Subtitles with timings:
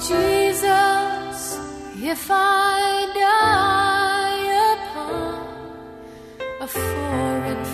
[0.00, 1.58] Jesus,
[2.02, 5.34] if I die upon
[6.62, 7.64] a foreign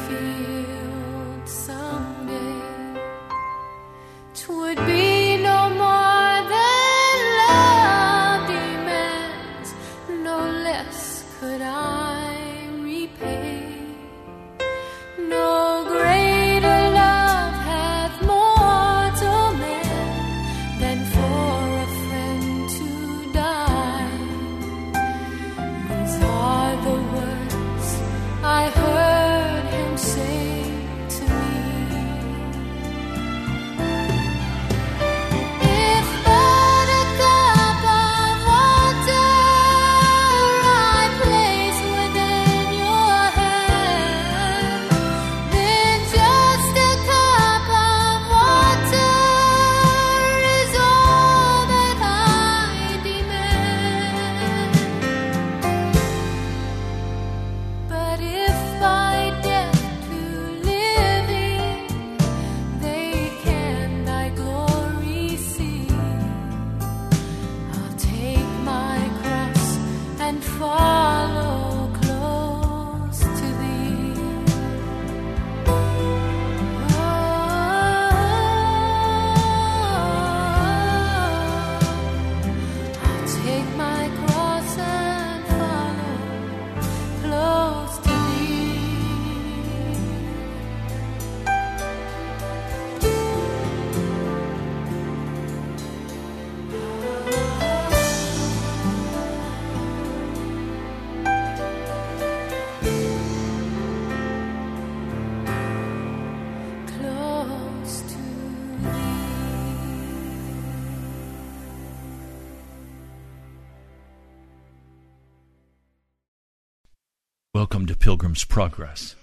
[117.66, 119.16] Welcome to Pilgrim's Progress.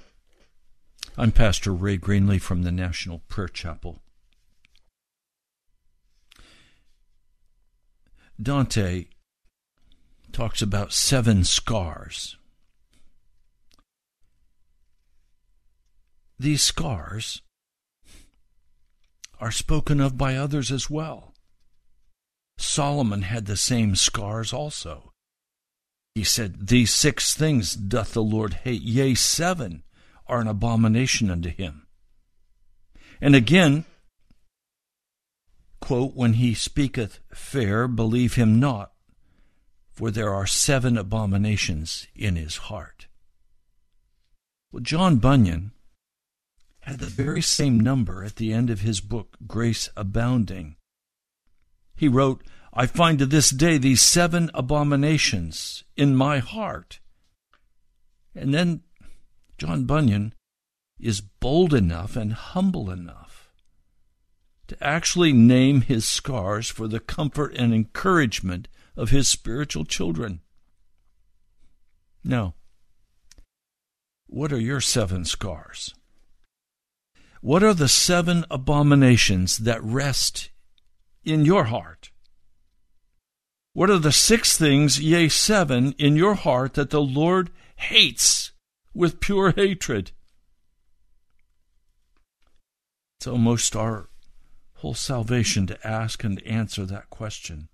[1.18, 4.02] I'm Pastor Ray Greenley from the National Prayer Chapel.
[8.42, 9.06] Dante
[10.34, 12.36] talks about seven scars.
[16.38, 17.42] These scars
[19.40, 21.34] are spoken of by others as well.
[22.58, 25.13] Solomon had the same scars also.
[26.16, 29.84] He said, These six things doth the Lord hate, yea, seven
[30.28, 31.88] are an abomination unto him.
[33.20, 33.86] And again,
[35.82, 38.92] quote, When he speaketh fair, believe him not,
[39.92, 43.08] for there are seven abominations in his heart.
[44.72, 45.72] Well, John Bunyan
[46.82, 50.76] had the very same number at the end of his book, Grace Abounding.
[51.96, 52.44] He wrote,
[52.76, 57.00] I find to this day these seven abominations in my heart.
[58.34, 58.82] And then
[59.60, 60.34] John Bunyan
[61.00, 63.52] is bold enough and humble enough
[64.68, 70.42] to actually name his scars for the comfort and encouragement of his spiritual children.
[72.24, 72.56] Now,
[74.26, 75.94] what are your seven scars?
[77.42, 80.50] What are the seven abominations that rest
[81.24, 82.10] in your heart?
[83.74, 88.52] What are the six things, yea, seven, in your heart that the Lord hates
[88.94, 90.12] with pure hatred?
[93.18, 94.10] It's almost our
[94.76, 97.70] whole salvation to ask and answer that question.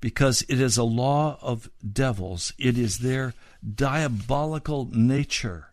[0.00, 3.34] Because it is a law of devils, it is their
[3.74, 5.72] diabolical nature.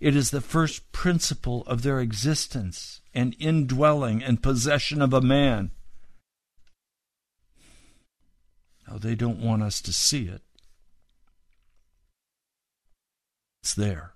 [0.00, 5.70] It is the first principle of their existence and indwelling and possession of a man.
[8.88, 10.42] Now, they don't want us to see it.
[13.62, 14.12] It's there.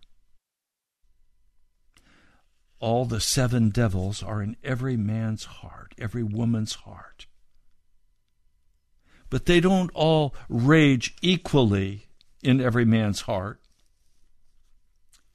[2.81, 7.27] All the seven devils are in every man's heart, every woman's heart.
[9.31, 12.09] But they don't all rage equally
[12.43, 13.61] in every man's heart.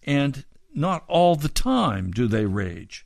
[0.04, 3.06] And not all the time do they rage.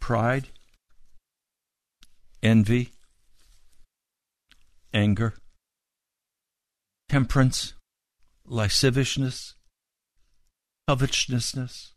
[0.00, 0.48] Pride,
[2.46, 2.92] envy,
[4.94, 5.34] anger,
[7.08, 7.74] temperance,
[8.46, 9.54] lasciviousness,
[10.86, 11.94] covetousness,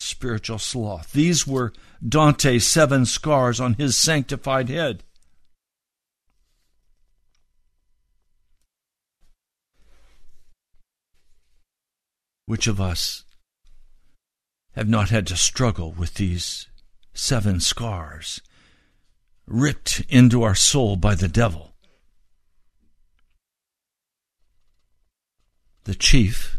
[0.00, 1.12] spiritual sloth.
[1.12, 1.72] These were
[2.06, 5.04] Dante's seven scars on his sanctified head.
[12.46, 13.24] Which of us
[14.74, 16.68] have not had to struggle with these
[17.14, 18.40] seven scars
[19.46, 21.74] ripped into our soul by the devil.
[25.84, 26.58] The chief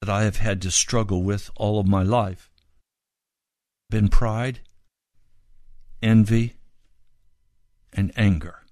[0.00, 2.50] that I have had to struggle with all of my life
[3.90, 4.60] been pride,
[6.02, 6.54] envy,
[7.92, 8.62] and anger.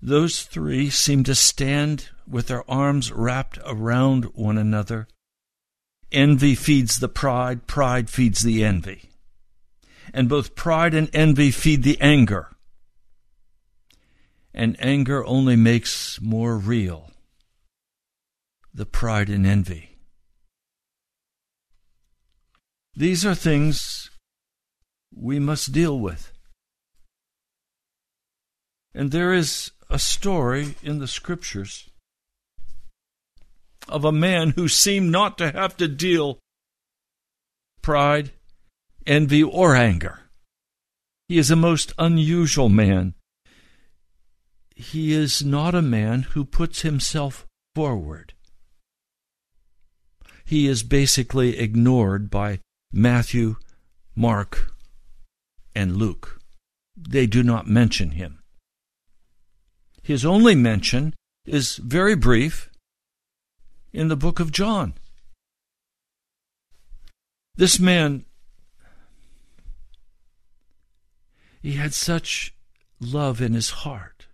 [0.00, 5.08] Those three seem to stand with their arms wrapped around one another.
[6.10, 9.11] Envy feeds the pride, pride feeds the envy
[10.12, 12.48] and both pride and envy feed the anger.
[14.54, 17.10] And anger only makes more real
[18.74, 19.96] the pride and envy.
[22.94, 24.10] These are things
[25.14, 26.32] we must deal with.
[28.94, 31.88] And there is a story in the scriptures
[33.88, 36.38] of a man who seemed not to have to deal
[37.80, 38.30] pride
[39.06, 40.20] envy, or anger.
[41.28, 43.14] He is a most unusual man.
[44.74, 48.34] He is not a man who puts himself forward.
[50.44, 52.60] He is basically ignored by
[52.92, 53.56] Matthew,
[54.14, 54.72] Mark,
[55.74, 56.40] and Luke.
[56.96, 58.42] They do not mention him.
[60.02, 61.14] His only mention
[61.46, 62.68] is very brief
[63.92, 64.94] in the book of John.
[67.54, 68.24] This man
[71.62, 72.54] He had such
[73.00, 74.26] love in his heart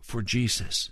[0.00, 0.90] for Jesus.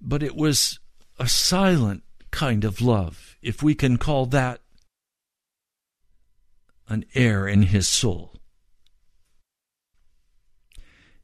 [0.00, 0.80] But it was
[1.18, 4.60] a silent kind of love, if we can call that
[6.88, 8.34] an air in his soul.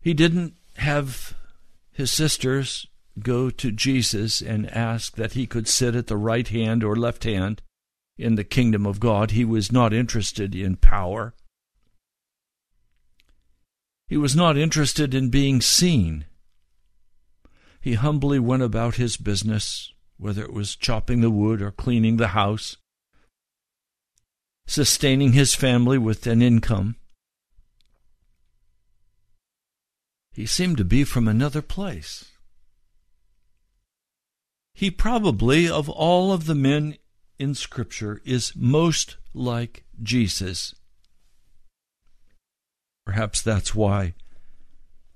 [0.01, 1.35] He didn't have
[1.91, 2.87] his sisters
[3.19, 7.25] go to Jesus and ask that he could sit at the right hand or left
[7.25, 7.63] hand
[8.17, 9.33] in the kingdom of God.
[9.33, 11.35] He was not interested in power.
[14.07, 16.27] He was not interested in being seen.
[17.81, 22.29] He humbly went about his business, whether it was chopping the wood or cleaning the
[22.29, 22.77] house,
[24.67, 26.97] sustaining his family with an income.
[30.33, 32.33] He seemed to be from another place.
[34.75, 36.97] He probably, of all of the men
[37.39, 40.75] in Scripture, is most like Jesus.
[43.05, 44.15] Perhaps that's why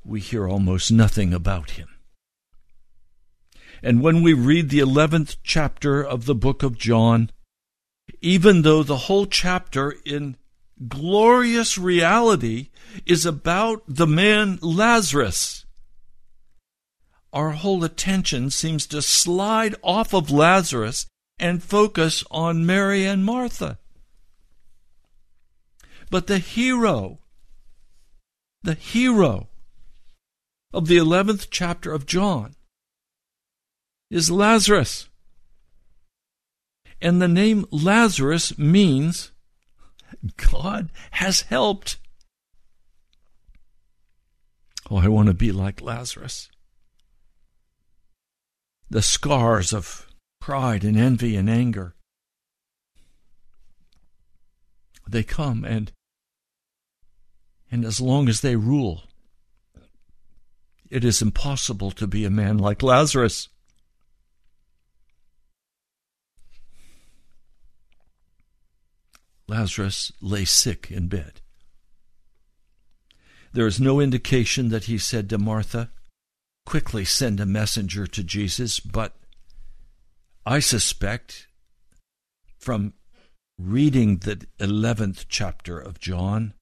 [0.04, 1.88] we hear almost nothing about him.
[3.82, 7.30] And when we read the 11th chapter of the book of John,
[8.20, 10.36] even though the whole chapter in
[10.86, 12.70] glorious reality
[13.06, 15.64] is about the man Lazarus,
[17.32, 21.06] our whole attention seems to slide off of Lazarus
[21.38, 23.78] and focus on Mary and Martha.
[26.10, 27.20] But the hero,
[28.62, 29.48] the hero
[30.72, 32.54] of the 11th chapter of John
[34.10, 35.08] is Lazarus.
[37.00, 39.30] And the name Lazarus means
[40.36, 41.98] God has helped.
[44.90, 46.48] Oh, I want to be like Lazarus.
[48.90, 50.06] The scars of
[50.40, 51.94] pride and envy and anger.
[55.06, 55.92] They come and
[57.70, 59.02] and as long as they rule,
[60.90, 63.48] it is impossible to be a man like Lazarus.
[69.46, 71.40] Lazarus lay sick in bed.
[73.52, 75.90] There is no indication that he said to Martha,
[76.66, 79.16] Quickly send a messenger to Jesus, but
[80.44, 81.46] I suspect
[82.58, 82.92] from
[83.58, 86.52] reading the 11th chapter of John,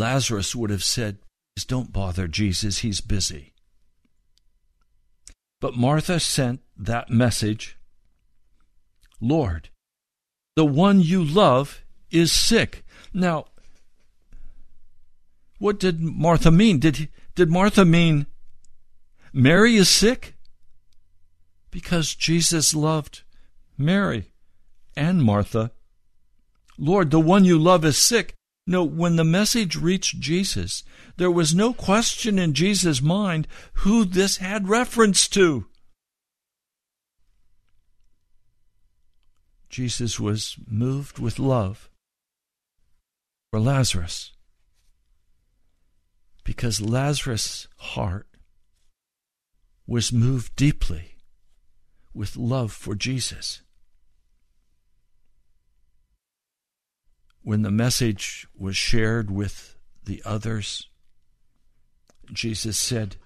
[0.00, 1.18] Lazarus would have said,
[1.54, 3.52] Please don't bother Jesus, he's busy.
[5.60, 7.76] But Martha sent that message
[9.20, 9.68] Lord,
[10.56, 12.82] the one you love is sick.
[13.12, 13.48] Now,
[15.58, 16.78] what did Martha mean?
[16.78, 18.24] Did, did Martha mean
[19.34, 20.34] Mary is sick?
[21.70, 23.22] Because Jesus loved
[23.76, 24.32] Mary
[24.96, 25.70] and Martha.
[26.78, 28.34] Lord, the one you love is sick.
[28.70, 30.84] No, when the message reached Jesus,
[31.16, 33.48] there was no question in Jesus' mind
[33.82, 35.66] who this had reference to.
[39.68, 41.90] Jesus was moved with love
[43.50, 44.30] for Lazarus
[46.44, 48.28] because Lazarus' heart
[49.84, 51.16] was moved deeply
[52.14, 53.62] with love for Jesus.
[57.50, 60.86] When the message was shared with the others,
[62.32, 63.16] Jesus said,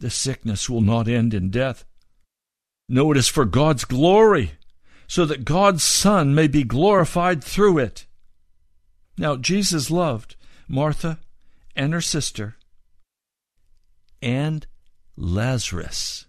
[0.00, 1.84] The sickness will not end in death.
[2.88, 4.54] No, it is for God's glory,
[5.06, 8.06] so that God's Son may be glorified through it.
[9.16, 10.34] Now, Jesus loved
[10.66, 11.20] Martha
[11.76, 12.56] and her sister
[14.20, 14.66] and
[15.16, 16.26] Lazarus.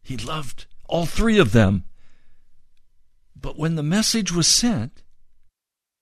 [0.00, 1.84] He loved all three of them.
[3.38, 5.02] But when the message was sent,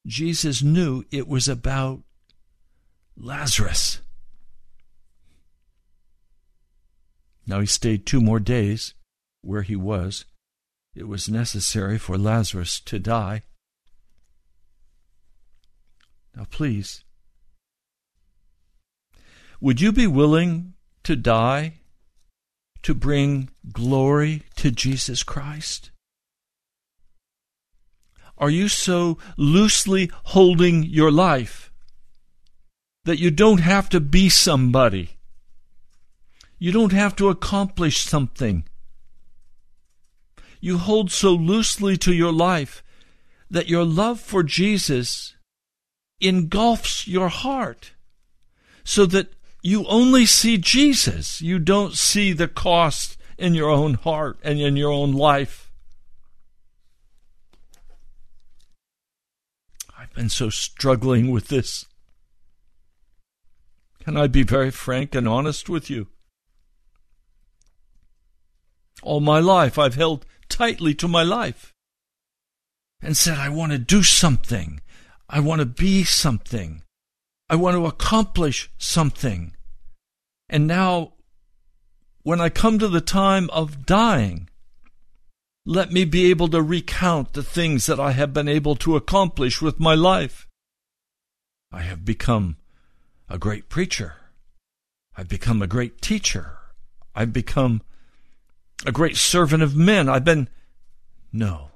[0.06, 2.02] Jesus knew it was about
[3.16, 4.00] Lazarus.
[7.46, 8.94] Now he stayed two more days
[9.42, 10.24] where he was.
[10.94, 13.42] It was necessary for Lazarus to die.
[16.36, 17.04] Now, please,
[19.60, 20.74] would you be willing
[21.04, 21.74] to die
[22.82, 25.90] to bring glory to Jesus Christ?
[28.38, 31.70] Are you so loosely holding your life
[33.04, 35.18] that you don't have to be somebody?
[36.58, 38.64] You don't have to accomplish something.
[40.60, 42.82] You hold so loosely to your life
[43.50, 45.34] that your love for Jesus
[46.20, 47.92] engulfs your heart
[48.82, 51.40] so that you only see Jesus.
[51.40, 55.63] You don't see the cost in your own heart and in your own life.
[60.14, 61.86] Been so struggling with this.
[64.04, 66.08] Can I be very frank and honest with you?
[69.02, 71.72] All my life, I've held tightly to my life
[73.02, 74.80] and said, I want to do something.
[75.28, 76.82] I want to be something.
[77.50, 79.56] I want to accomplish something.
[80.48, 81.14] And now,
[82.22, 84.48] when I come to the time of dying,
[85.66, 89.62] let me be able to recount the things that I have been able to accomplish
[89.62, 90.46] with my life.
[91.72, 92.58] I have become
[93.28, 94.14] a great preacher.
[95.16, 96.58] I've become a great teacher.
[97.14, 97.80] I've become
[98.84, 100.08] a great servant of men.
[100.08, 100.48] I've been.
[101.32, 101.70] No.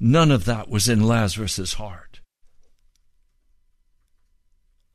[0.00, 2.20] None of that was in Lazarus's heart.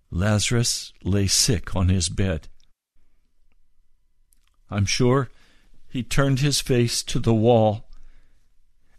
[0.09, 2.47] Lazarus lay sick on his bed.
[4.69, 5.29] I'm sure
[5.87, 7.85] he turned his face to the wall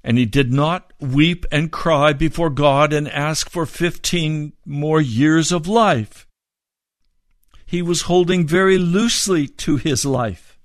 [0.05, 5.53] and he did not weep and cry before God and ask for 15 more years
[5.53, 6.27] of life.
[7.65, 10.59] He was holding very loosely to his life.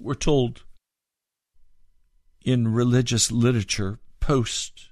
[0.00, 0.62] We're told
[2.44, 4.90] in religious literature post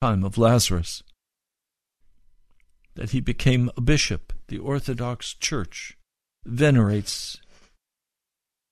[0.00, 1.02] time of Lazarus
[2.94, 4.32] that he became a bishop.
[4.48, 5.96] The Orthodox Church
[6.44, 7.38] venerates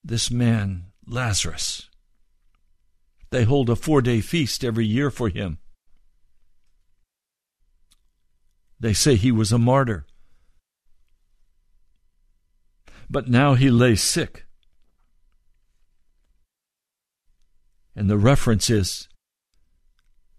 [0.03, 1.89] this man Lazarus.
[3.31, 5.59] They hold a four day feast every year for him.
[8.81, 10.07] They say he was a martyr.
[13.11, 14.45] But now he lay sick.
[17.97, 19.09] And the reference is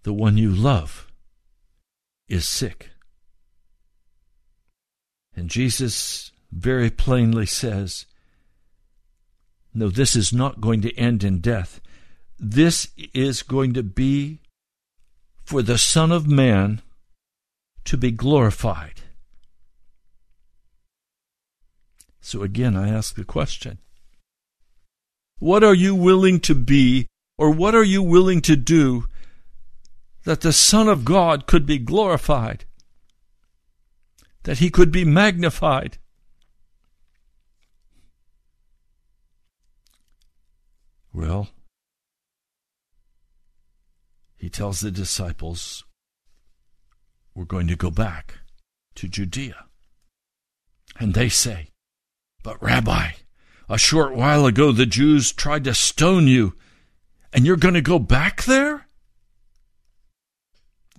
[0.04, 1.08] the one you love
[2.30, 2.92] is sick.
[5.36, 8.06] And Jesus very plainly says,
[9.74, 11.80] no, this is not going to end in death.
[12.40, 14.40] This is going to be
[15.44, 16.82] for the Son of Man
[17.86, 19.02] to be glorified.
[22.22, 23.80] So again, I ask the question
[25.40, 29.06] What are you willing to be, or what are you willing to do
[30.24, 32.66] that the Son of God could be glorified?
[34.44, 35.98] That he could be magnified?
[41.14, 41.50] Well,
[44.38, 45.84] he tells the disciples,
[47.36, 48.40] We're going to go back
[48.96, 49.66] to Judea.
[51.00, 51.70] And they say,
[52.44, 53.12] But Rabbi,
[53.68, 56.56] a short while ago the Jews tried to stone you,
[57.34, 58.88] and you're going to go back there?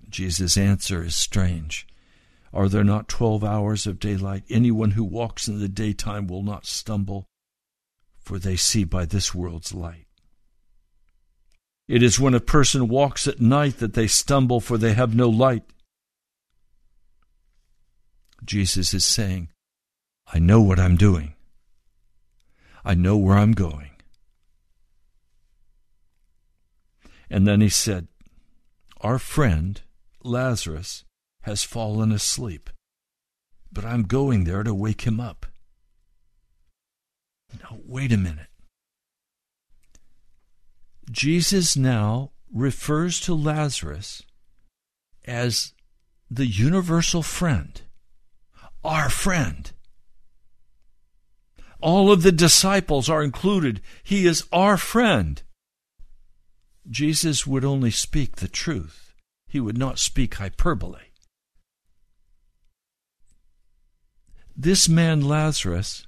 [0.09, 1.87] Jesus' answer is strange.
[2.53, 4.43] Are there not twelve hours of daylight?
[4.49, 7.25] Anyone who walks in the daytime will not stumble,
[8.31, 10.07] for they see by this world's light.
[11.89, 15.27] It is when a person walks at night that they stumble, for they have no
[15.27, 15.63] light.
[18.45, 19.49] Jesus is saying,
[20.33, 21.33] I know what I'm doing.
[22.85, 23.91] I know where I'm going.
[27.29, 28.07] And then he said,
[29.01, 29.81] Our friend,
[30.23, 31.03] Lazarus,
[31.41, 32.69] has fallen asleep,
[33.73, 35.47] but I'm going there to wake him up.
[37.59, 38.47] Now, wait a minute.
[41.09, 44.23] Jesus now refers to Lazarus
[45.25, 45.73] as
[46.29, 47.81] the universal friend,
[48.83, 49.71] our friend.
[51.81, 53.81] All of the disciples are included.
[54.03, 55.41] He is our friend.
[56.89, 59.13] Jesus would only speak the truth,
[59.47, 60.99] he would not speak hyperbole.
[64.55, 66.05] This man, Lazarus,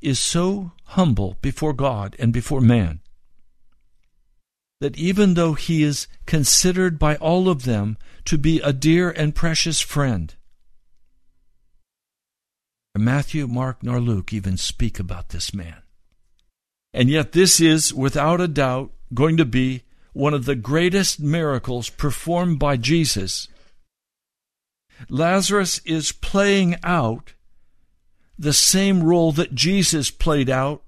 [0.00, 3.00] is so humble before God and before man
[4.80, 9.34] that even though he is considered by all of them to be a dear and
[9.34, 10.34] precious friend,
[12.96, 15.82] Matthew, Mark, nor Luke even speak about this man.
[16.92, 21.88] And yet, this is, without a doubt, going to be one of the greatest miracles
[21.88, 23.48] performed by Jesus.
[25.08, 27.34] Lazarus is playing out
[28.40, 30.82] the same role that Jesus played out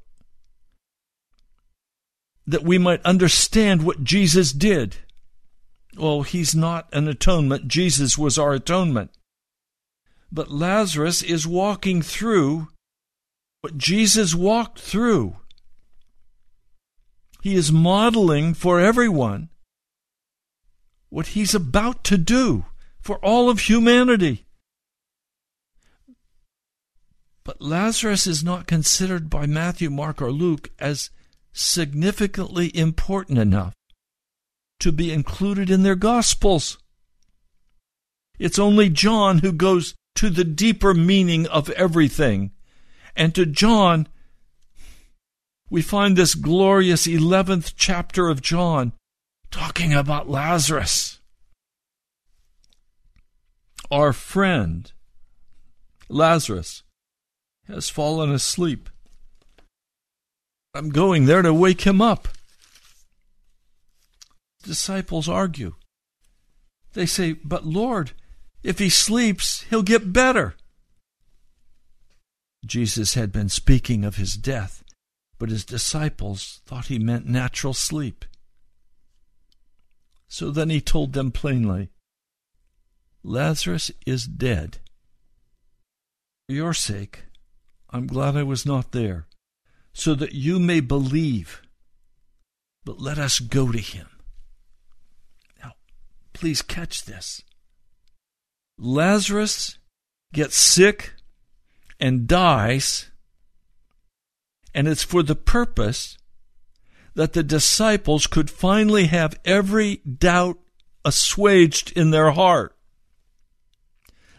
[2.46, 4.96] that we might understand what Jesus did.
[5.98, 7.68] Well, he's not an atonement.
[7.68, 9.10] Jesus was our atonement.
[10.32, 12.68] But Lazarus is walking through
[13.60, 15.36] what Jesus walked through.
[17.42, 19.50] He is modeling for everyone
[21.10, 22.64] what he's about to do
[23.02, 24.46] for all of humanity.
[27.44, 31.11] But Lazarus is not considered by Matthew, Mark, or Luke as
[31.52, 33.74] significantly important enough
[34.81, 36.78] to be included in their Gospels.
[38.38, 42.52] It's only John who goes to the deeper meaning of everything.
[43.16, 44.09] And to John,
[45.70, 48.92] we find this glorious 11th chapter of John
[49.50, 51.20] talking about Lazarus.
[53.90, 54.90] Our friend,
[56.09, 56.83] Lazarus,
[57.72, 58.88] has fallen asleep.
[60.74, 62.28] I'm going there to wake him up.
[64.62, 65.74] Disciples argue.
[66.94, 68.12] They say, But Lord,
[68.62, 70.54] if he sleeps, he'll get better.
[72.64, 74.85] Jesus had been speaking of his death,
[75.38, 78.24] but his disciples thought he meant natural sleep.
[80.28, 81.90] So then he told them plainly,
[83.24, 84.78] Lazarus is dead.
[86.46, 87.24] For your sake,
[87.92, 89.26] I'm glad I was not there,
[89.92, 91.62] so that you may believe.
[92.85, 94.09] But let us go to him.
[95.62, 95.74] Now,
[96.33, 97.42] please catch this.
[98.78, 99.78] Lazarus
[100.33, 101.12] gets sick
[102.00, 103.11] and dies,
[104.74, 106.16] and it's for the purpose
[107.14, 110.59] that the disciples could finally have every doubt
[111.05, 112.74] assuaged in their heart,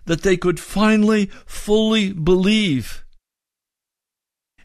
[0.05, 3.02] that they could finally fully believe.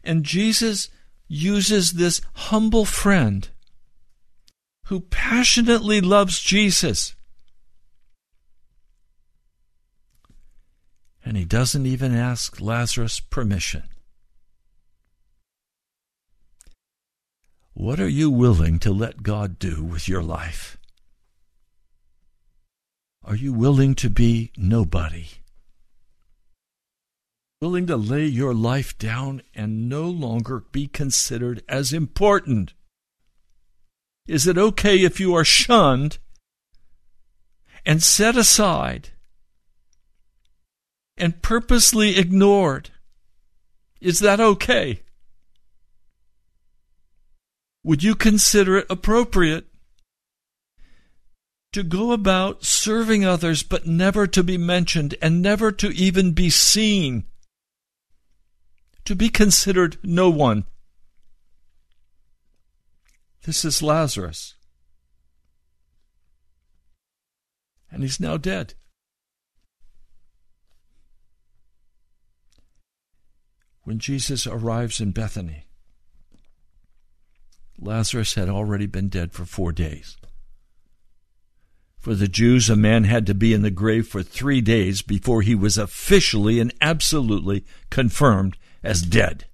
[0.03, 0.89] And Jesus
[1.27, 3.49] uses this humble friend
[4.85, 7.15] who passionately loves Jesus
[11.29, 13.83] and he doesn't even ask Lazarus permission.
[17.73, 20.77] What are you willing to let God do with your life?
[23.23, 25.27] Are you willing to be nobody?
[27.61, 32.73] Willing to lay your life down and no longer be considered as important?
[34.27, 36.19] Is it okay if you are shunned
[37.85, 39.09] and set aside
[41.19, 42.91] and purposely ignored.
[43.99, 45.01] Is that okay?
[47.83, 49.65] Would you consider it appropriate
[51.73, 56.49] to go about serving others but never to be mentioned and never to even be
[56.49, 57.25] seen?
[59.09, 60.65] To be considered no one.
[63.43, 64.53] This is Lazarus.
[67.89, 68.75] And he's now dead.
[73.81, 75.65] when Jesus arrives in Bethany,
[77.79, 80.17] Lazarus had already been dead for four days.
[81.97, 85.41] For the Jews, a man had to be in the grave for three days before
[85.41, 89.45] he was officially and absolutely confirmed as dead.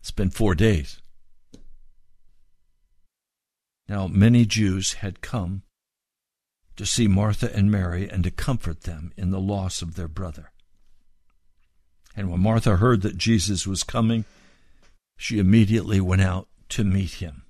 [0.00, 1.00] It's been four days.
[3.88, 5.62] Now, many Jews had come
[6.76, 10.52] to see Martha and Mary and to comfort them in the loss of their brother.
[12.16, 14.24] And when Martha heard that Jesus was coming,
[15.16, 17.42] she immediately went out to meet him.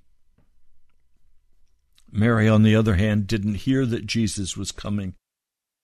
[2.11, 5.15] Mary, on the other hand, didn't hear that Jesus was coming,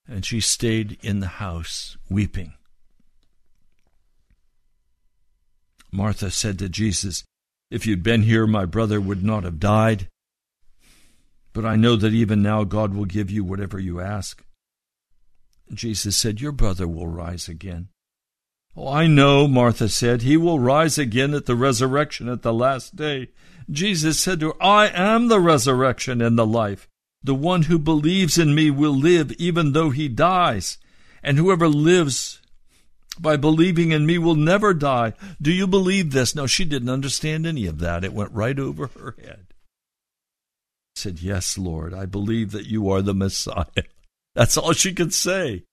[0.07, 2.56] and she stayed in the house weeping.
[5.91, 7.23] Martha said to Jesus,
[7.71, 10.07] If you'd been here, my brother would not have died.
[11.53, 14.43] But I know that even now God will give you whatever you ask.
[15.73, 17.89] Jesus said, Your brother will rise again.
[18.79, 22.95] Oh, I know, Martha said, he will rise again at the resurrection at the last
[22.95, 23.29] day.
[23.71, 26.87] Jesus said to her, I am the resurrection and the life.
[27.23, 30.77] The one who believes in me will live even though he dies,
[31.23, 32.39] and whoever lives
[33.19, 35.13] by believing in me will never die.
[35.41, 36.35] Do you believe this?
[36.35, 38.03] No, she didn't understand any of that.
[38.03, 39.47] It went right over her head.
[40.95, 43.65] said, Yes, Lord, I believe that you are the Messiah.
[44.35, 45.63] That's all she could say.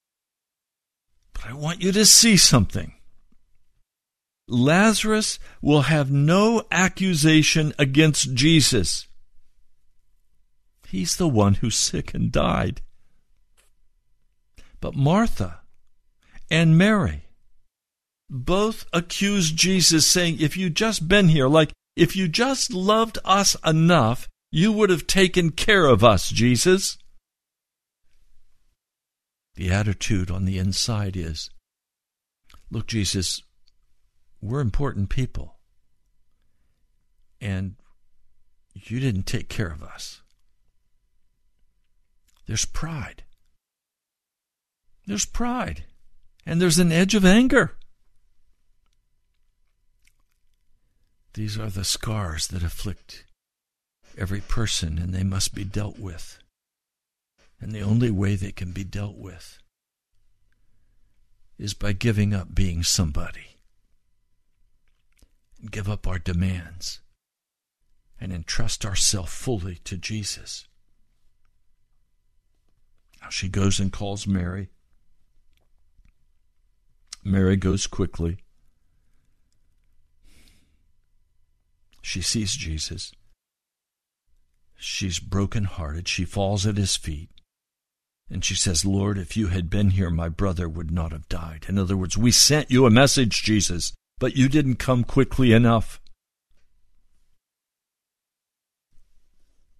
[1.34, 2.94] But I want you to see something.
[4.46, 9.06] Lazarus will have no accusation against Jesus.
[10.88, 12.82] He's the one who's sick and died.
[14.80, 15.60] But Martha
[16.50, 17.23] and Mary
[18.30, 23.56] both accuse Jesus, saying, If you'd just been here, like if you just loved us
[23.64, 26.98] enough, you would have taken care of us, Jesus.
[29.54, 31.50] The attitude on the inside is
[32.70, 33.40] Look, Jesus,
[34.40, 35.58] we're important people.
[37.40, 37.76] And
[38.74, 40.22] you didn't take care of us.
[42.46, 43.22] There's pride.
[45.06, 45.84] There's pride.
[46.44, 47.76] And there's an edge of anger.
[51.34, 53.24] These are the scars that afflict
[54.16, 56.38] every person, and they must be dealt with.
[57.60, 59.58] And the only way they can be dealt with
[61.58, 63.56] is by giving up being somebody.
[65.60, 67.00] And give up our demands
[68.20, 70.66] and entrust ourselves fully to Jesus.
[73.20, 74.68] Now she goes and calls Mary.
[77.24, 78.43] Mary goes quickly.
[82.04, 83.12] She sees Jesus.
[84.84, 86.06] she's broken-hearted.
[86.06, 87.30] She falls at his feet.
[88.30, 91.66] And she says, Lord, if you had been here, my brother would not have died.
[91.68, 96.00] In other words, we sent you a message, Jesus, but you didn't come quickly enough.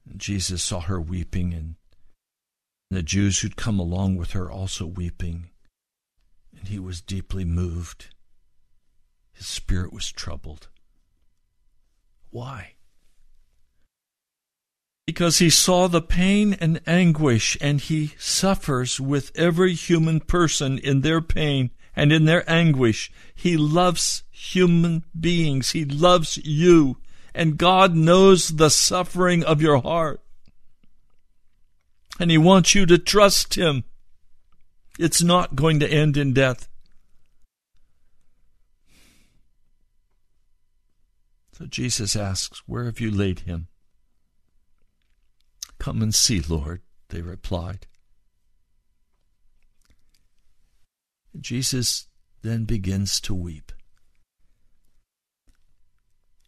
[0.09, 1.77] And Jesus saw her weeping, and
[2.91, 5.51] the Jews who'd come along with her also weeping,
[6.57, 8.15] and he was deeply moved.
[9.33, 10.69] His spirit was troubled.
[12.35, 12.73] Why?
[15.07, 21.03] Because he saw the pain and anguish, and he suffers with every human person in
[21.03, 23.13] their pain and in their anguish.
[23.37, 25.71] He loves human beings.
[25.71, 26.97] He loves you.
[27.37, 30.21] And God knows the suffering of your heart.
[32.19, 33.85] And He wants you to trust Him.
[34.99, 36.69] It's not going to end in death.
[41.71, 43.69] Jesus asks, Where have you laid him?
[45.79, 47.87] Come and see, Lord, they replied.
[51.39, 52.07] Jesus
[52.43, 53.73] then begins to weep.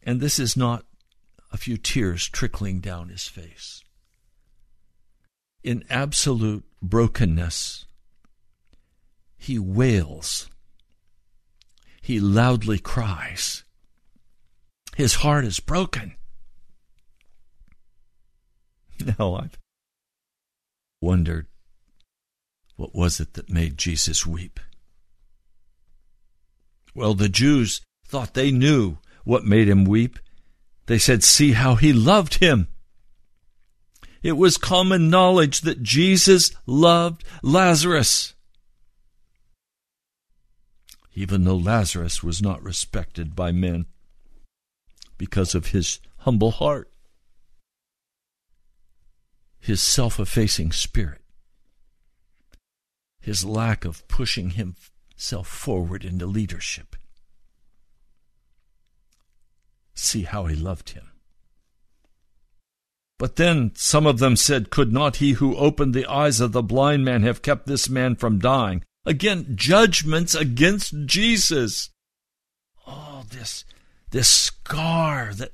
[0.03, 0.85] And this is not
[1.51, 3.83] a few tears trickling down his face.
[5.65, 7.87] In absolute brokenness,
[9.37, 10.49] he wails.
[12.01, 13.65] He loudly cries.
[14.97, 16.15] His heart is broken.
[19.19, 19.59] Now I've
[21.03, 21.49] wondered
[22.77, 24.59] what was it that made Jesus weep?
[26.95, 30.19] Well, the Jews thought they knew what made him weep.
[30.87, 32.69] They said, See how he loved him.
[34.23, 38.33] It was common knowledge that Jesus loved Lazarus.
[41.15, 43.85] Even though Lazarus was not respected by men
[45.19, 46.91] because of his humble heart,
[49.59, 51.23] his self effacing spirit,
[53.21, 56.97] his lack of pushing himself forward into leadership
[59.99, 61.11] see how he loved him.
[63.19, 66.63] But then some of them said, Could not he who opened the eyes of the
[66.63, 68.85] blind man have kept this man from dying?
[69.07, 71.91] Again, judgments against Jesus.
[72.87, 73.65] All this,
[74.11, 75.53] this scar that,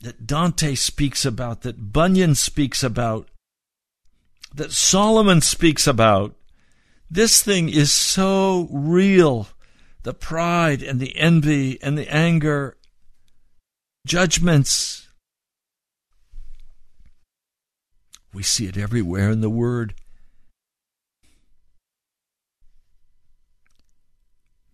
[0.00, 3.28] that Dante speaks about, that Bunyan speaks about,
[4.54, 6.34] that Solomon speaks about.
[7.10, 9.48] This thing is so real.
[10.02, 12.76] The pride and the envy and the anger
[14.06, 15.08] judgments.
[18.32, 19.94] We see it everywhere in the Word.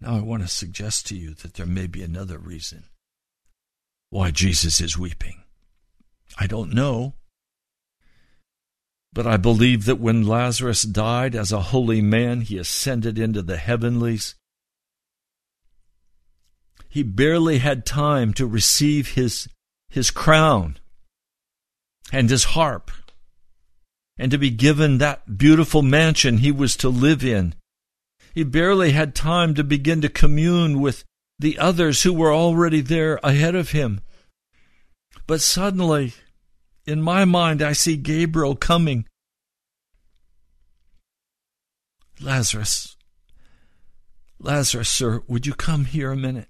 [0.02, 2.84] Now, I want to suggest to you that there may be another reason
[4.10, 5.42] why Jesus is weeping.
[6.38, 7.14] I don't know.
[9.12, 13.58] But I believe that when Lazarus died as a holy man, he ascended into the
[13.58, 14.34] heavenlies
[16.92, 19.48] he barely had time to receive his,
[19.88, 20.76] his crown
[22.12, 22.90] and his harp
[24.18, 27.54] and to be given that beautiful mansion he was to live in.
[28.34, 31.04] He barely had time to begin to commune with
[31.38, 34.00] the others who were already there ahead of him.
[35.26, 36.14] But suddenly,
[36.86, 39.06] in my mind, I see Gabriel coming.
[42.20, 42.96] Lazarus,
[44.38, 46.48] Lazarus, sir, would you come here a minute?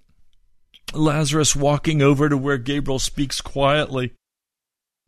[0.94, 4.12] Lazarus walking over to where Gabriel speaks quietly.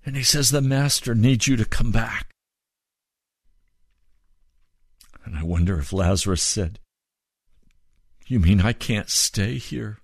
[0.07, 2.34] And he says, The Master needs you to come back.
[5.25, 6.79] And I wonder if Lazarus said,
[8.27, 9.99] You mean I can't stay here?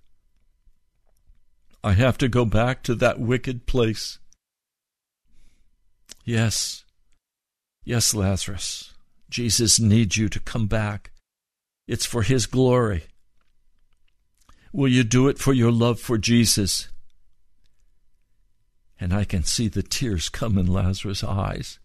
[1.83, 4.19] I have to go back to that wicked place.
[6.23, 6.83] Yes,
[7.83, 8.93] yes, Lazarus.
[9.29, 11.11] Jesus needs you to come back.
[11.87, 13.03] It's for his glory.
[14.73, 16.89] Will you do it for your love for Jesus?
[18.99, 21.79] And I can see the tears come in Lazarus' eyes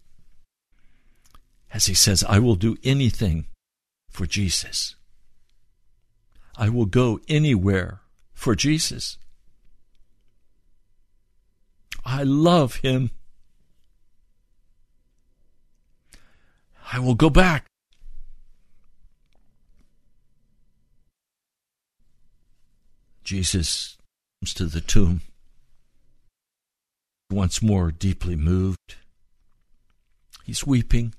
[1.72, 3.46] as he says, I will do anything
[4.08, 4.94] for Jesus.
[6.56, 8.00] I will go anywhere
[8.32, 9.18] for Jesus.
[12.04, 13.10] I love him.
[16.92, 17.66] I will go back.
[23.24, 23.98] Jesus
[24.40, 25.20] comes to the tomb,
[27.28, 28.94] once more deeply moved.
[30.44, 31.12] He's weeping.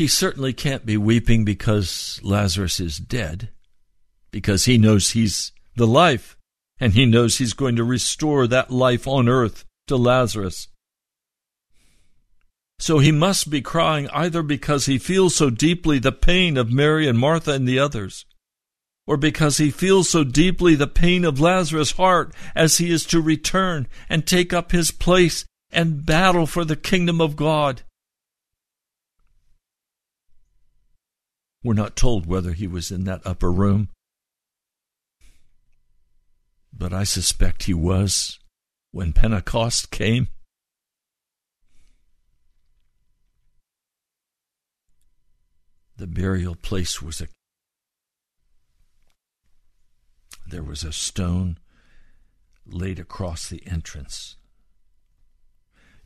[0.00, 3.50] He certainly can't be weeping because Lazarus is dead,
[4.30, 6.38] because he knows he's the life
[6.78, 10.68] and he knows he's going to restore that life on earth to Lazarus.
[12.78, 17.06] So he must be crying either because he feels so deeply the pain of Mary
[17.06, 18.24] and Martha and the others,
[19.06, 23.20] or because he feels so deeply the pain of Lazarus' heart as he is to
[23.20, 27.82] return and take up his place and battle for the kingdom of God.
[31.62, 33.90] We're not told whether he was in that upper room,
[36.72, 38.38] but I suspect he was
[38.92, 40.28] when Pentecost came.
[45.96, 47.28] The burial place was a
[50.46, 51.58] there was a stone
[52.66, 54.36] laid across the entrance.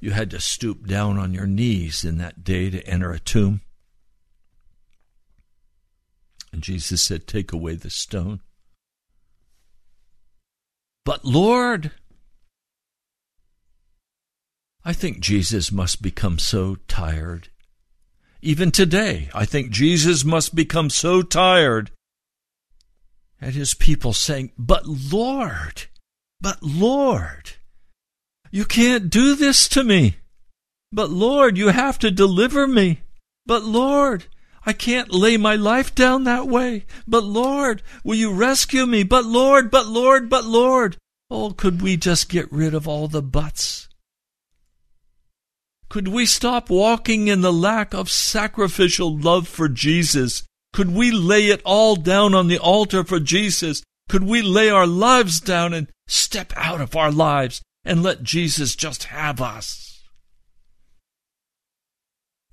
[0.01, 3.62] You had to stoop down on your knees in that day to enter a tomb.
[6.55, 8.38] And Jesus said, Take away the stone.
[11.05, 11.90] But Lord,
[14.85, 17.49] I think Jesus must become so tired.
[18.40, 21.90] Even today, I think Jesus must become so tired
[23.40, 25.87] at his people saying, But Lord,
[26.40, 27.55] but Lord,
[28.53, 30.19] you can't do this to me.
[30.93, 33.01] But Lord, you have to deliver me.
[33.45, 34.27] But Lord,
[34.66, 36.87] I can't lay my life down that way.
[37.07, 39.03] But Lord, will you rescue me?
[39.03, 40.96] But Lord, but Lord, but Lord.
[41.31, 43.88] Oh, could we just get rid of all the buts?
[45.88, 50.42] Could we stop walking in the lack of sacrificial love for Jesus?
[50.72, 53.83] Could we lay it all down on the altar for Jesus?
[54.09, 58.74] Could we lay our lives down and step out of our lives and let Jesus
[58.74, 59.93] just have us?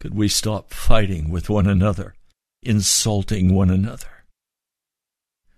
[0.02, 2.16] Could we stop fighting with one another,
[2.64, 4.26] insulting one another?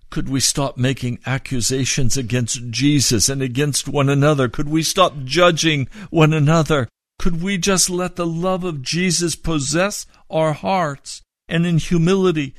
[0.09, 4.49] Could we stop making accusations against Jesus and against one another?
[4.49, 6.89] Could we stop judging one another?
[7.19, 12.53] Could we just let the love of Jesus possess our hearts and in humility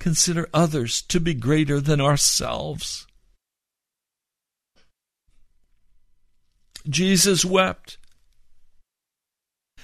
[0.00, 3.06] consider others to be greater than ourselves?
[6.88, 7.97] Jesus wept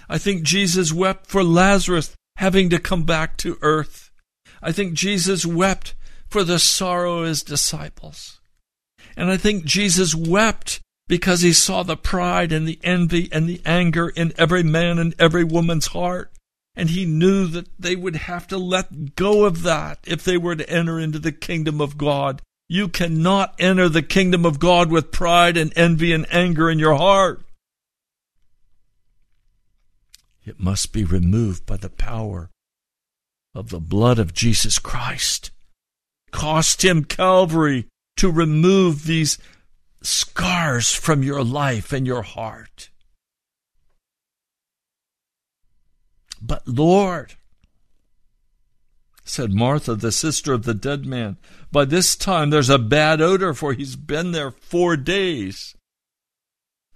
[0.08, 4.10] I think Jesus wept for Lazarus having to come back to earth.
[4.62, 5.94] I think Jesus wept
[6.28, 8.40] for the sorrow of his disciples.
[9.16, 13.60] And I think Jesus wept because he saw the pride and the envy and the
[13.64, 16.32] anger in every man and every woman's heart.
[16.74, 20.56] And he knew that they would have to let go of that if they were
[20.56, 22.42] to enter into the kingdom of God.
[22.68, 26.96] You cannot enter the kingdom of God with pride and envy and anger in your
[26.96, 27.42] heart.
[30.44, 32.50] It must be removed by the power
[33.54, 35.50] of the blood of Jesus Christ.
[36.30, 39.38] Cost him Calvary to remove these
[40.02, 42.90] scars from your life and your heart.
[46.42, 47.34] But Lord,
[49.24, 51.38] said Martha, the sister of the dead man,
[51.72, 55.74] by this time there's a bad odor, for he's been there four days.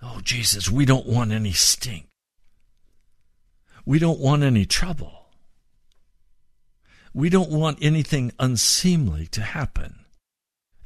[0.02, 2.07] Oh, Jesus, we don't want any stink.
[3.88, 5.30] We don't want any trouble.
[7.14, 10.04] We don't want anything unseemly to happen.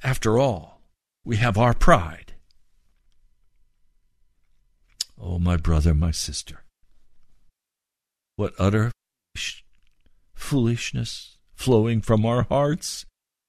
[0.05, 0.81] After all,
[1.25, 2.35] we have our pride.
[5.21, 6.63] Oh, my brother, my sister,
[8.37, 8.93] what utter
[10.37, 13.05] foolishness flowing from our hearts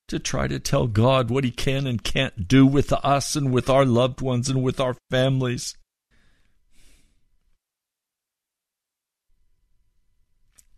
[0.08, 3.70] to try to tell God what He can and can't do with us and with
[3.70, 5.76] our loved ones and with our families.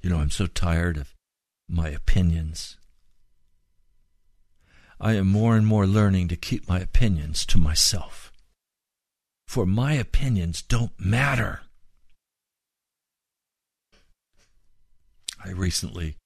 [0.07, 1.13] You know, I'm so tired of
[1.69, 2.77] my opinions.
[5.01, 8.31] I am more and more learning to keep my opinions to myself.
[9.49, 11.63] For my opinions don't matter.
[15.45, 16.19] I recently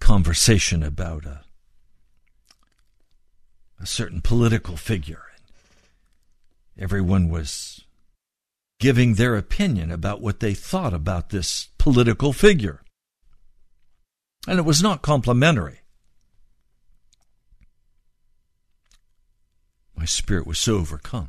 [0.00, 1.42] conversation about a
[3.78, 5.22] a certain political figure.
[5.36, 7.84] And everyone was
[8.80, 12.82] giving their opinion about what they thought about this political figure.
[14.48, 15.82] And it was not complimentary.
[19.96, 21.28] My spirit was so overcome.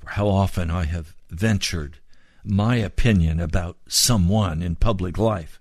[0.00, 2.00] For how often I have ventured
[2.42, 5.60] my opinion about someone in public life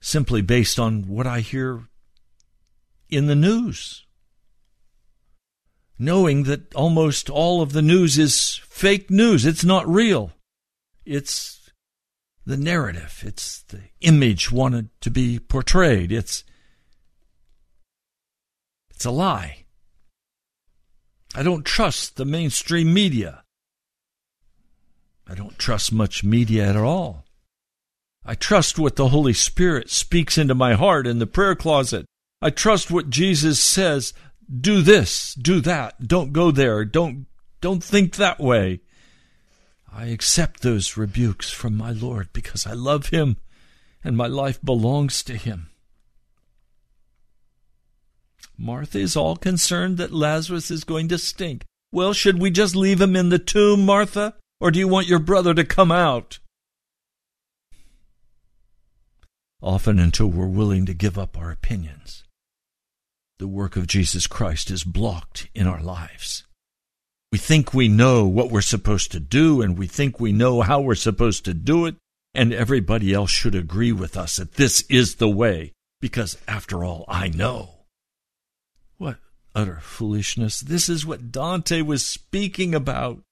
[0.00, 1.84] simply based on what I hear
[3.10, 4.04] in the news
[6.00, 9.46] knowing that almost all of the news is fake news.
[9.46, 10.32] It's not real.
[11.04, 11.61] It's
[12.44, 13.22] the narrative.
[13.24, 16.12] It's the image wanted to be portrayed.
[16.12, 16.44] It's
[18.90, 19.64] it's a lie.
[21.34, 23.42] I don't trust the mainstream media.
[25.26, 27.24] I don't trust much media at all.
[28.24, 32.06] I trust what the Holy Spirit speaks into my heart in the prayer closet.
[32.40, 34.12] I trust what Jesus says,
[34.60, 37.26] do this, do that, don't go there, don't
[37.60, 38.80] don't think that way.
[39.94, 43.36] I accept those rebukes from my Lord because I love him
[44.02, 45.68] and my life belongs to him.
[48.56, 51.64] Martha is all concerned that Lazarus is going to stink.
[51.92, 54.34] Well, should we just leave him in the tomb, Martha?
[54.60, 56.38] Or do you want your brother to come out?
[59.60, 62.24] Often, until we're willing to give up our opinions,
[63.38, 66.44] the work of Jesus Christ is blocked in our lives.
[67.32, 70.82] We think we know what we're supposed to do, and we think we know how
[70.82, 71.96] we're supposed to do it,
[72.34, 77.06] and everybody else should agree with us that this is the way, because after all,
[77.08, 77.86] I know.
[78.98, 79.16] What
[79.54, 80.60] utter foolishness.
[80.60, 83.22] This is what Dante was speaking about.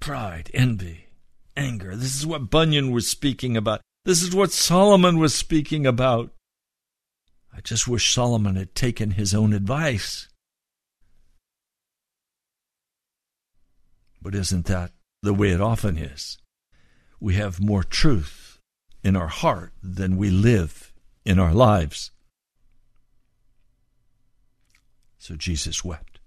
[0.00, 1.08] Pride, envy,
[1.56, 1.94] anger.
[1.94, 3.82] This is what Bunyan was speaking about.
[4.06, 6.30] This is what Solomon was speaking about.
[7.54, 10.28] I just wish Solomon had taken his own advice.
[14.20, 14.92] But isn't that
[15.22, 16.38] the way it often is?
[17.20, 18.58] We have more truth
[19.02, 20.92] in our heart than we live
[21.24, 22.10] in our lives.
[25.18, 26.20] So Jesus wept.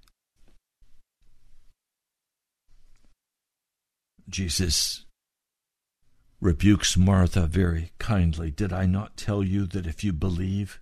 [4.30, 5.06] Jesus
[6.40, 8.52] rebukes Martha very kindly.
[8.52, 10.80] Did I not tell you that if you believe,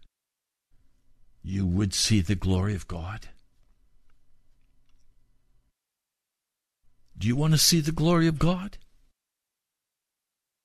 [1.42, 3.30] you would see the glory of God?
[7.20, 8.78] Do you want to see the glory of God?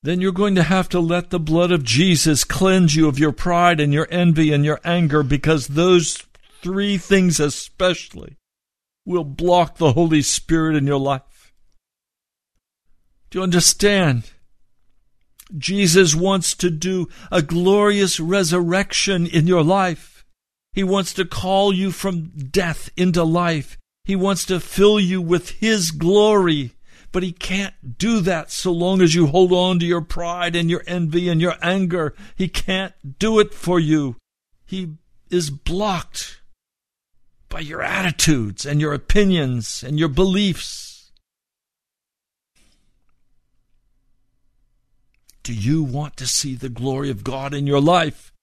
[0.03, 3.33] Then you're going to have to let the blood of Jesus cleanse you of your
[3.33, 6.23] pride and your envy and your anger because those
[6.63, 8.37] three things especially
[9.07, 11.53] will block the Holy Spirit in your life.
[13.31, 14.31] Do you understand?
[15.57, 20.25] Jesus wants to do a glorious resurrection in your life.
[20.73, 23.79] He wants to call you from death into life.
[24.05, 26.73] He wants to fill you with His glory.
[27.11, 30.69] But He can't do that so long as you hold on to your pride and
[30.69, 32.15] your envy and your anger.
[32.37, 34.17] He can't do it for you.
[34.67, 34.95] He
[35.31, 36.41] is blocked
[37.49, 41.13] by your attitudes and your opinions and your beliefs.
[45.45, 48.34] Do you want to see the glory of God in your life?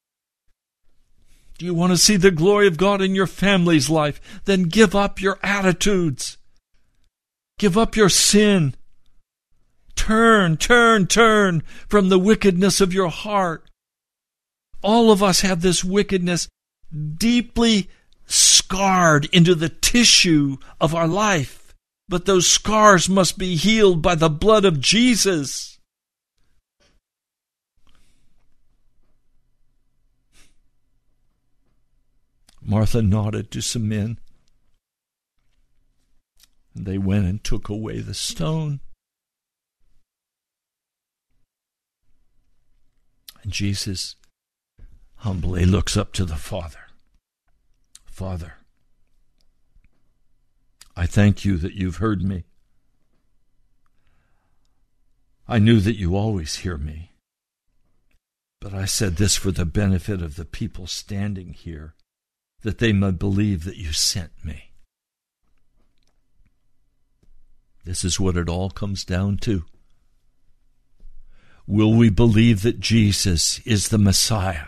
[1.62, 4.20] Do you want to see the glory of God in your family's life?
[4.45, 6.39] Then give up your attitudes.
[7.59, 8.74] Give up your sin.
[9.95, 13.70] Turn, turn, turn from the wickedness of your heart.
[14.82, 16.49] All of us have this wickedness
[17.20, 17.91] deeply
[18.26, 21.76] scarred into the tissue of our life.
[22.09, 25.70] But those scars must be healed by the blood of Jesus.
[32.72, 34.17] Martha nodded to some men.
[36.74, 38.80] And they went and took away the stone.
[43.43, 44.15] And Jesus
[45.15, 46.88] humbly looks up to the Father.
[48.05, 48.53] Father,
[50.95, 52.45] I thank you that you've heard me.
[55.45, 57.11] I knew that you always hear me.
[58.61, 61.95] But I said this for the benefit of the people standing here,
[62.62, 64.72] that they may believe that you sent me.
[67.84, 69.66] This is what it all comes down to.
[71.66, 74.68] Will we believe that Jesus is the Messiah?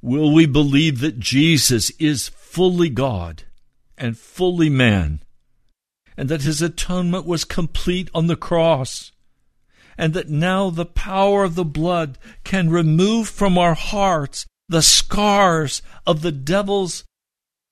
[0.00, 3.44] Will we believe that Jesus is fully God
[3.96, 5.22] and fully man,
[6.16, 9.12] and that his atonement was complete on the cross,
[9.96, 15.82] and that now the power of the blood can remove from our hearts the scars
[16.06, 17.04] of the devil's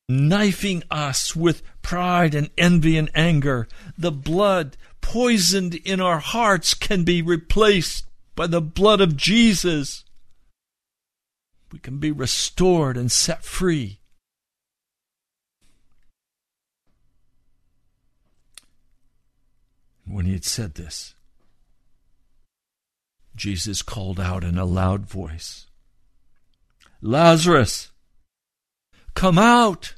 [0.09, 3.69] knifing us with pride and envy and anger.
[3.99, 10.05] The blood poisoned in our hearts can be replaced by the blood of Jesus
[11.73, 13.99] we can be restored and set free.
[20.07, 21.15] When he had said this,
[23.35, 25.67] Jesus called out in a loud voice,
[27.01, 27.91] Lazarus,
[29.15, 29.95] come out!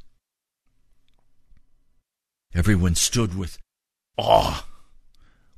[2.54, 3.58] Everyone stood with
[4.16, 4.66] awe.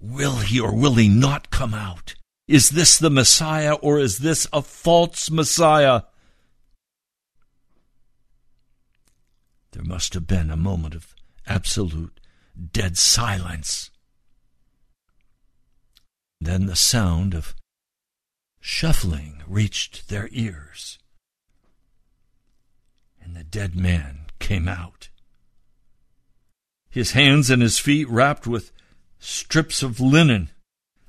[0.01, 2.15] Will he or will he not come out?
[2.49, 6.03] Is this the Messiah or is this a false Messiah?
[9.73, 11.15] There must have been a moment of
[11.47, 12.19] absolute
[12.73, 13.91] dead silence.
[16.41, 17.55] Then the sound of
[18.61, 20.99] shuffling reached their ears,
[23.31, 25.09] and the dead man came out.
[26.91, 28.73] His hands and his feet wrapped with
[29.21, 30.51] strips of linen,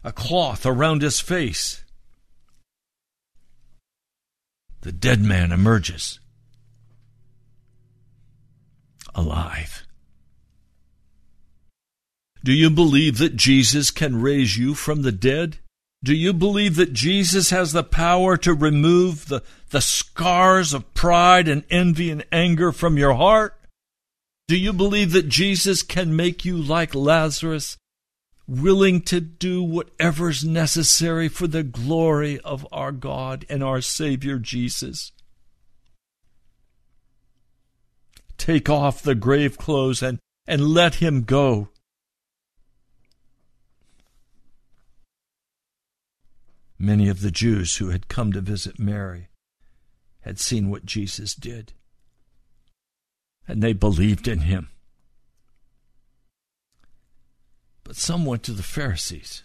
[0.04, 1.84] a cloth around his face.
[4.82, 6.20] The dead man emerges
[9.16, 9.84] alive.
[12.44, 15.58] Do you believe that Jesus can raise you from the dead?
[16.04, 21.48] Do you believe that Jesus has the power to remove the, the scars of pride
[21.48, 23.56] and envy and anger from your heart?
[24.48, 27.78] Do you believe that Jesus can make you like Lazarus,
[28.48, 35.12] willing to do whatever's necessary for the glory of our God and our Savior Jesus?
[38.38, 41.70] Take off the grave clothes and, and let him go.
[46.84, 49.28] Many of the Jews who had come to visit Mary
[50.22, 51.74] had seen what Jesus did,
[53.48, 54.70] and they believed in him.
[57.84, 59.44] But some went to the Pharisees.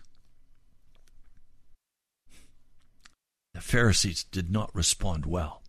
[3.53, 5.63] The Pharisees did not respond well.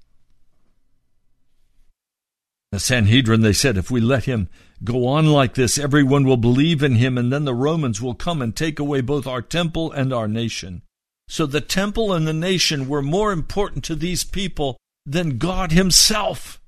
[2.71, 4.47] The Sanhedrin, they said, if we let him
[4.85, 8.41] go on like this, everyone will believe in him, and then the Romans will come
[8.41, 10.83] and take away both our temple and our nation.
[11.27, 16.61] So the temple and the nation were more important to these people than God Himself.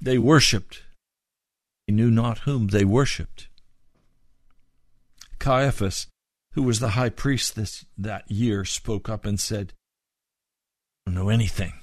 [0.00, 0.82] They worshipped.
[1.86, 3.48] They knew not whom they worshipped.
[5.38, 6.06] Caiaphas,
[6.52, 9.72] who was the high priest this, that year, spoke up and said,
[11.06, 11.74] I don't know anything.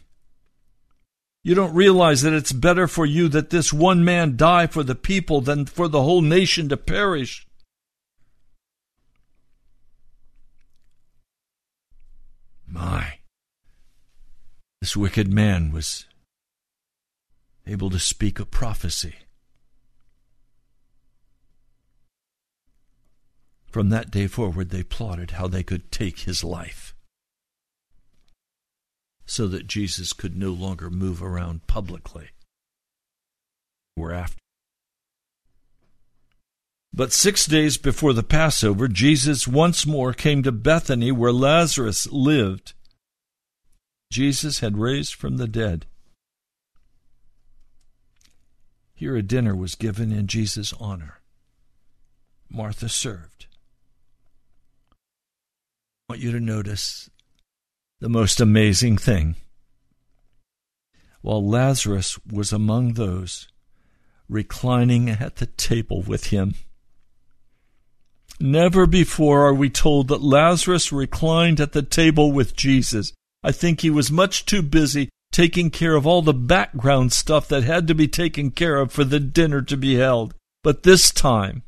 [1.43, 4.95] You don't realize that it's better for you that this one man die for the
[4.95, 7.47] people than for the whole nation to perish.
[12.71, 13.19] My.
[14.79, 16.05] This wicked man was
[17.67, 19.15] able to speak a prophecy.
[23.67, 26.95] From that day forward, they plotted how they could take his life
[29.25, 32.29] so that Jesus could no longer move around publicly.
[33.95, 34.40] We're after.
[36.93, 42.73] But six days before the Passover, Jesus once more came to Bethany where Lazarus lived.
[44.11, 45.85] Jesus had raised from the dead.
[48.93, 51.21] Here a dinner was given in Jesus' honor.
[52.49, 53.47] Martha served.
[54.91, 57.09] I want you to notice
[58.01, 59.37] the most amazing thing.
[61.21, 63.47] While Lazarus was among those
[64.27, 66.55] reclining at the table with him,
[68.41, 73.13] Never before are we told that Lazarus reclined at the table with Jesus.
[73.43, 77.63] I think he was much too busy taking care of all the background stuff that
[77.63, 80.33] had to be taken care of for the dinner to be held.
[80.63, 81.61] But this time,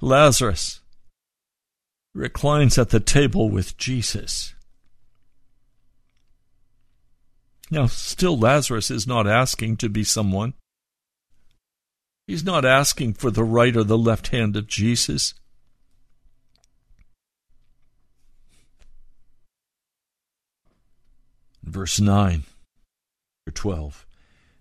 [0.00, 0.80] Lazarus
[2.14, 4.54] reclines at the table with Jesus.
[7.70, 10.54] Now, still, Lazarus is not asking to be someone.
[12.26, 15.34] He's not asking for the right or the left hand of Jesus.
[21.62, 22.44] Verse 9
[23.46, 24.06] or 12.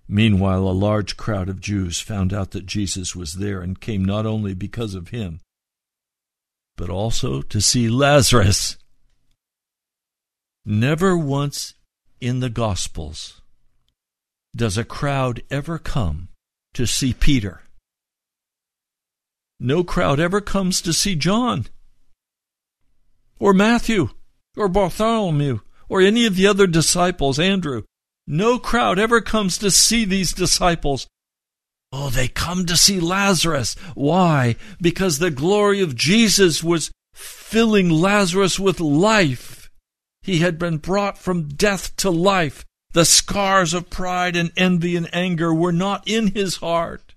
[0.08, 4.28] Meanwhile, a large crowd of Jews found out that Jesus was there and came not
[4.28, 5.40] only because of him,
[6.78, 8.78] but also to see Lazarus.
[10.64, 11.74] Never once
[12.22, 13.42] in the Gospels
[14.56, 16.30] does a crowd ever come
[16.76, 17.62] to see Peter.
[19.60, 21.66] No crowd ever comes to see John,
[23.40, 24.10] or Matthew,
[24.56, 25.60] or Bartholomew,
[25.90, 27.84] or any of the other disciples, Andrew.
[28.28, 31.08] No crowd ever comes to see these disciples.
[31.92, 33.76] Oh, they come to see Lazarus.
[33.94, 34.56] Why?
[34.82, 39.70] Because the glory of Jesus was filling Lazarus with life.
[40.22, 42.66] He had been brought from death to life.
[42.96, 47.14] The scars of pride and envy and anger were not in his heart.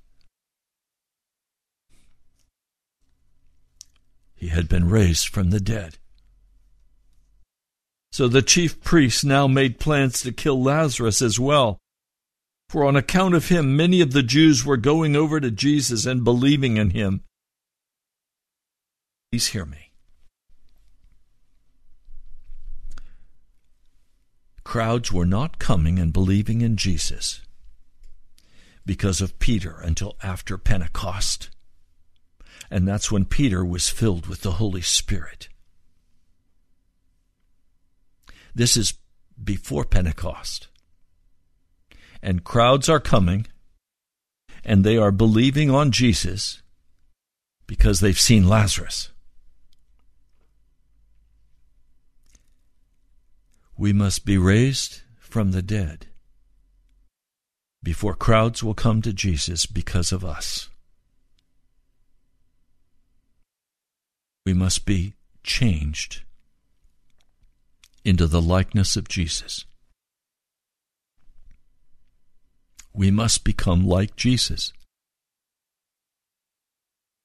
[4.34, 5.98] He had been raised from the dead.
[8.10, 11.78] So the chief priests now made plans to kill Lazarus as well.
[12.68, 16.24] For on account of him, many of the Jews were going over to Jesus and
[16.24, 17.22] believing in him.
[19.30, 19.87] Please hear me.
[24.68, 27.40] Crowds were not coming and believing in Jesus
[28.84, 31.48] because of Peter until after Pentecost.
[32.70, 35.48] And that's when Peter was filled with the Holy Spirit.
[38.54, 38.92] This is
[39.42, 40.68] before Pentecost.
[42.22, 43.46] And crowds are coming,
[44.66, 46.60] and they are believing on Jesus
[47.66, 49.12] because they've seen Lazarus.
[53.78, 56.08] We must be raised from the dead
[57.82, 60.68] before crowds will come to Jesus because of us.
[64.44, 65.14] We must be
[65.44, 66.22] changed
[68.04, 69.64] into the likeness of Jesus.
[72.92, 74.72] We must become like Jesus.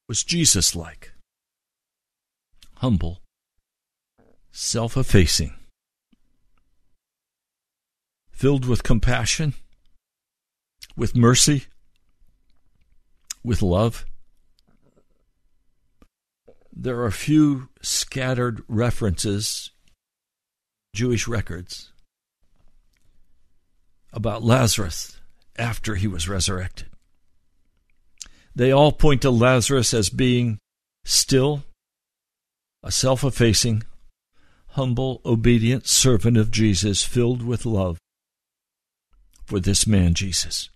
[0.08, 1.14] Was Jesus like?
[2.76, 3.22] Humble,
[4.51, 5.56] self effacing,
[8.44, 9.54] filled with compassion,
[10.98, 11.64] with mercy,
[13.41, 14.06] with love.
[16.76, 19.72] There are few scattered references,
[20.94, 21.94] Jewish records,
[24.12, 25.22] about Lazarus
[25.56, 26.89] after he was resurrected.
[28.54, 30.58] They all point to Lazarus as being
[31.06, 31.64] still
[32.84, 33.84] a self effacing,
[34.72, 38.00] humble, obedient servant of Jesus, filled with love
[39.46, 40.70] for this man, Jesus.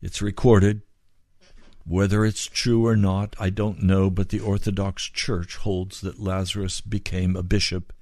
[0.00, 0.82] It's recorded.
[1.86, 6.80] Whether it's true or not, I don't know, but the Orthodox Church holds that Lazarus
[6.80, 7.92] became a bishop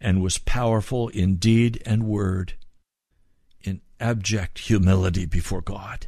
[0.00, 2.54] and was powerful in deed and word
[3.62, 6.06] in abject humility before God.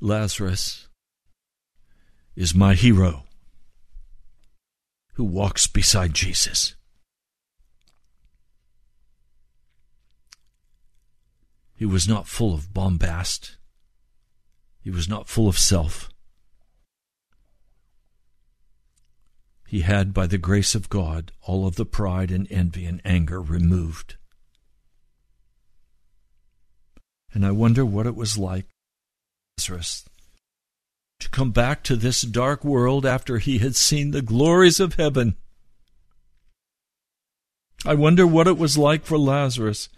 [0.00, 0.88] Lazarus
[2.40, 3.24] is my hero
[5.12, 6.74] who walks beside Jesus.
[11.74, 13.58] He was not full of bombast.
[14.80, 16.08] He was not full of self.
[19.68, 23.42] He had, by the grace of God, all of the pride and envy and anger
[23.42, 24.16] removed.
[27.34, 28.64] And I wonder what it was like,
[29.58, 30.06] Lazarus,
[31.20, 35.36] to come back to this dark world after he had seen the glories of heaven.
[37.84, 39.88] I wonder what it was like for Lazarus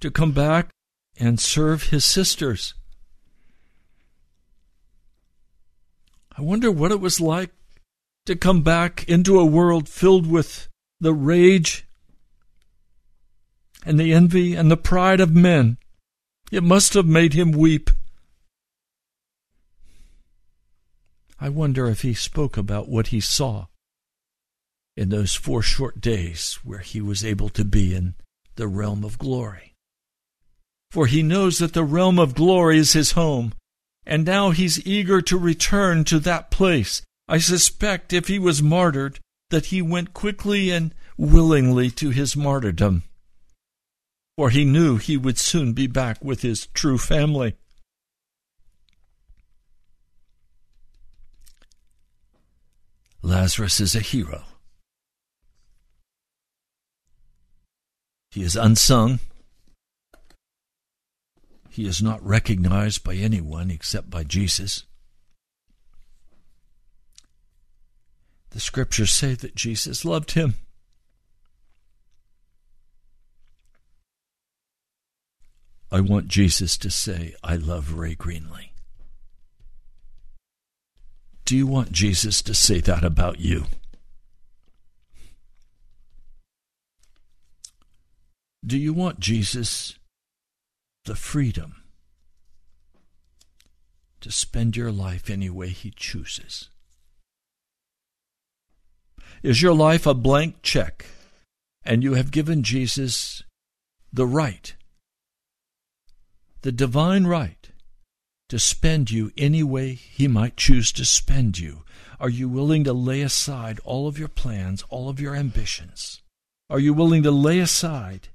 [0.00, 0.70] to come back
[1.18, 2.74] and serve his sisters.
[6.36, 7.50] I wonder what it was like
[8.26, 10.68] to come back into a world filled with
[11.00, 11.86] the rage
[13.84, 15.78] and the envy and the pride of men.
[16.52, 17.90] It must have made him weep.
[21.40, 23.66] I wonder if he spoke about what he saw
[24.96, 28.14] in those four short days where he was able to be in
[28.56, 29.68] the realm of glory
[30.90, 33.52] for he knows that the realm of glory is his home,
[34.06, 37.02] and now he's eager to return to that place.
[37.28, 39.20] I suspect if he was martyred,
[39.50, 43.02] that he went quickly and willingly to his martyrdom,
[44.36, 47.56] for he knew he would soon be back with his true family.
[53.22, 54.44] Lazarus is a hero.
[58.30, 59.20] He is unsung,
[61.70, 64.84] he is not recognized by anyone except by Jesus.
[68.50, 70.54] The scriptures say that Jesus loved him.
[75.90, 78.70] I want Jesus to say, I love Ray Greenley.
[81.48, 83.64] Do you want Jesus to say that about you?
[88.62, 89.94] Do you want Jesus
[91.06, 91.84] the freedom
[94.20, 96.68] to spend your life any way He chooses?
[99.42, 101.06] Is your life a blank check
[101.82, 103.42] and you have given Jesus
[104.12, 104.74] the right,
[106.60, 107.70] the divine right,
[108.48, 111.84] to spend you any way He might choose to spend you?
[112.20, 116.22] Are you willing to lay aside all of your plans, all of your ambitions?
[116.70, 118.28] Are you willing to lay aside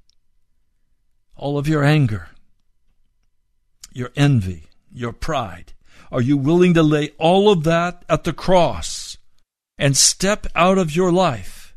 [1.36, 2.30] all of your anger,
[3.92, 5.74] your envy, your pride?
[6.12, 9.18] Are you willing to lay all of that at the cross
[9.78, 11.76] and step out of your life?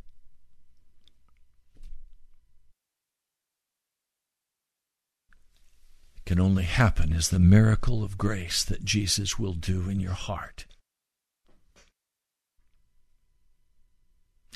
[6.16, 10.13] It can only happen is the miracle of grace that Jesus will do in your
[10.13, 10.67] heart.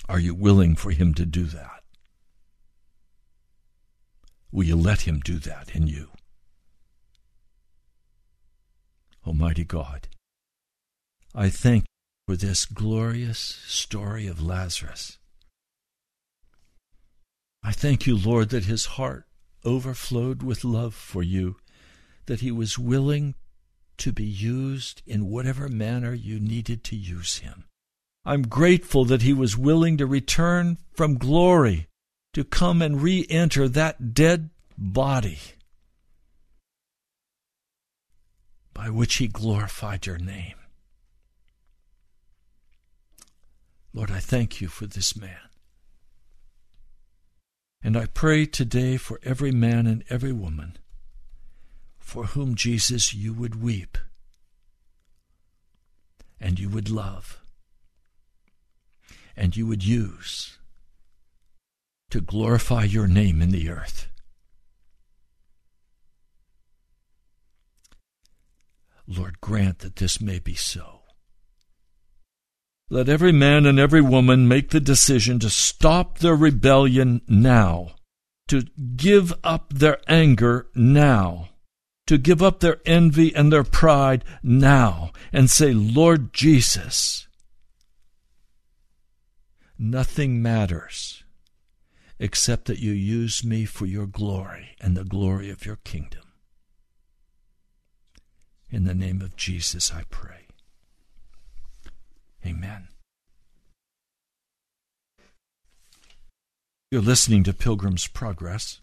[0.09, 1.85] Are you willing for him to do that?
[4.51, 6.09] Will you let him do that in you?
[9.25, 10.09] Almighty God,
[11.33, 15.19] I thank you for this glorious story of Lazarus.
[17.63, 19.27] I thank you, Lord, that his heart
[19.65, 21.57] overflowed with love for you,
[22.31, 23.35] that he was willing
[23.99, 27.65] to be used in whatever manner you needed to use him.
[28.25, 31.89] I'm grateful that he was willing to return from glory
[32.35, 35.41] to come and re enter that dead body
[38.73, 40.55] by which he glorified your name.
[43.93, 45.51] Lord, I thank you for this man.
[47.83, 50.79] And I pray today for every man and every woman
[52.11, 53.97] for whom, Jesus, you would weep
[56.41, 57.41] and you would love
[59.37, 60.59] and you would use
[62.11, 64.09] to glorify your name in the earth.
[69.07, 71.03] Lord, grant that this may be so.
[72.89, 77.93] Let every man and every woman make the decision to stop their rebellion now,
[78.49, 78.63] to
[78.97, 81.50] give up their anger now,
[82.11, 87.29] to give up their envy and their pride now, and say, Lord Jesus,
[89.79, 91.23] nothing matters
[92.19, 96.25] except that you use me for your glory and the glory of your kingdom.
[98.71, 100.49] In the name of Jesus, I pray.
[102.45, 102.89] Amen.
[106.91, 108.80] You're listening to Pilgrim's Progress.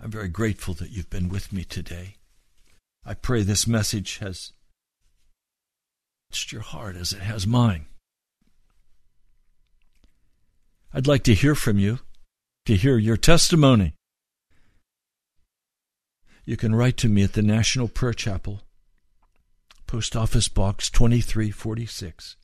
[0.00, 2.16] I'm very grateful that you've been with me today.
[3.04, 4.52] I pray this message has
[6.30, 7.86] touched your heart as it has mine.
[10.92, 11.98] I'd like to hear from you,
[12.66, 13.94] to hear your testimony.
[16.44, 18.62] You can write to me at the National Prayer Chapel,
[19.86, 22.36] Post Office Box 2346,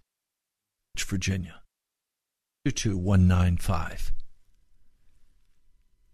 [0.99, 1.61] Virginia
[2.65, 4.13] 22195.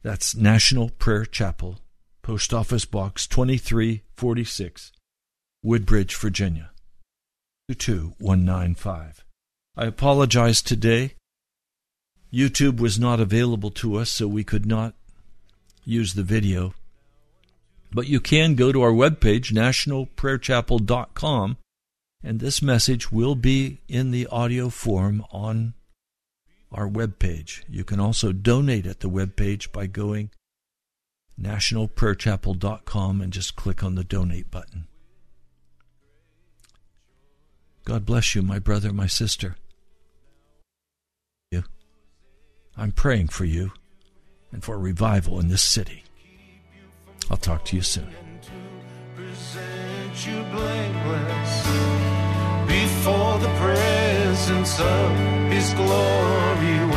[0.02, 1.78] That's National Prayer Chapel,
[2.22, 4.92] Post Office Box 2346,
[5.62, 6.70] Woodbridge, Virginia
[7.68, 9.26] 22195.
[9.76, 11.16] I apologize today.
[12.32, 14.94] YouTube was not available to us, so we could not
[15.84, 16.72] use the video.
[17.92, 21.58] But you can go to our webpage, nationalprayerchapel.com,
[22.24, 25.74] and this message will be in the audio form on
[26.72, 27.62] our webpage.
[27.68, 30.30] You can also donate at the webpage by going
[31.40, 34.86] nationalprayerchapel.com and just click on the donate button.
[37.84, 39.56] God bless you, my brother, my sister.
[41.50, 41.64] You.
[42.76, 43.72] I'm praying for you
[44.52, 46.04] and for revival in this city.
[47.30, 48.10] I'll talk to you soon.
[54.40, 56.89] Presence of his glory